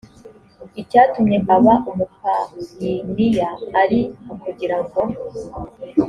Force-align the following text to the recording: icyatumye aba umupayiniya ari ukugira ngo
icyatumye 0.81 1.37
aba 1.55 1.73
umupayiniya 1.89 3.47
ari 3.81 3.99
ukugira 4.33 4.77
ngo 4.83 5.01